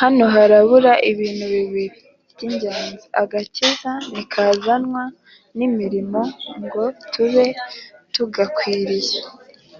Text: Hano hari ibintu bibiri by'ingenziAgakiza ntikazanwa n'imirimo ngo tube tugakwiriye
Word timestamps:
Hano 0.00 0.24
hari 0.34 0.54
ibintu 1.10 1.44
bibiri 1.54 1.84
by'ingenziAgakiza 2.32 3.90
ntikazanwa 4.10 5.02
n'imirimo 5.56 6.20
ngo 6.64 6.84
tube 7.12 7.46
tugakwiriye 8.14 9.18